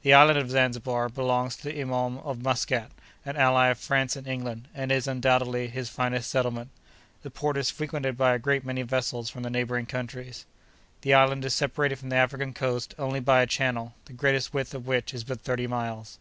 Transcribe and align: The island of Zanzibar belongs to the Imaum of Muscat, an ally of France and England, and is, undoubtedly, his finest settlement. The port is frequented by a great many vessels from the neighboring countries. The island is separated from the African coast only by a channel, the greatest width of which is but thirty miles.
The 0.00 0.14
island 0.14 0.38
of 0.38 0.48
Zanzibar 0.50 1.10
belongs 1.10 1.54
to 1.56 1.64
the 1.64 1.74
Imaum 1.78 2.16
of 2.24 2.40
Muscat, 2.42 2.92
an 3.26 3.36
ally 3.36 3.66
of 3.66 3.76
France 3.78 4.16
and 4.16 4.26
England, 4.26 4.68
and 4.74 4.90
is, 4.90 5.06
undoubtedly, 5.06 5.68
his 5.68 5.90
finest 5.90 6.30
settlement. 6.30 6.70
The 7.22 7.28
port 7.30 7.58
is 7.58 7.68
frequented 7.68 8.16
by 8.16 8.32
a 8.32 8.38
great 8.38 8.64
many 8.64 8.80
vessels 8.80 9.28
from 9.28 9.42
the 9.42 9.50
neighboring 9.50 9.84
countries. 9.84 10.46
The 11.02 11.12
island 11.12 11.44
is 11.44 11.54
separated 11.54 11.98
from 11.98 12.08
the 12.08 12.16
African 12.16 12.54
coast 12.54 12.94
only 12.98 13.20
by 13.20 13.42
a 13.42 13.46
channel, 13.46 13.92
the 14.06 14.14
greatest 14.14 14.54
width 14.54 14.72
of 14.72 14.86
which 14.86 15.12
is 15.12 15.24
but 15.24 15.42
thirty 15.42 15.66
miles. 15.66 16.18